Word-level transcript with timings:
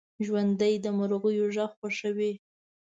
ژوندي 0.25 0.73
د 0.83 0.85
مرغیو 0.97 1.45
غږ 1.55 1.71
خوښوي 1.79 2.31